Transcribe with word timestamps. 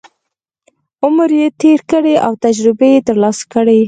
عمر 1.03 1.29
یې 1.39 1.47
تېر 1.61 1.79
کړی 1.91 2.15
او 2.25 2.31
تجربې 2.45 2.87
یې 2.93 3.05
ترلاسه 3.07 3.43
کړي. 3.53 3.79